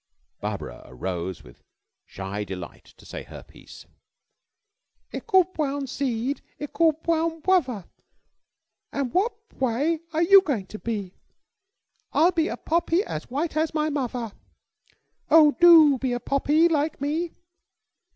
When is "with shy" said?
1.43-2.43